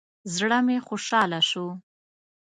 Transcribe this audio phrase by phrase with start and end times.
[0.35, 1.67] زړه مې خوشحاله شو.